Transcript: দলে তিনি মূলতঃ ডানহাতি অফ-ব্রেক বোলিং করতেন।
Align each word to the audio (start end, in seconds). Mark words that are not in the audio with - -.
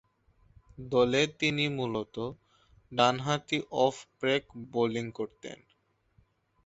দলে 0.89 1.21
তিনি 1.39 1.65
মূলতঃ 1.69 2.25
ডানহাতি 2.91 3.57
অফ-ব্রেক 3.79 4.43
বোলিং 4.71 5.05
করতেন। 5.11 5.57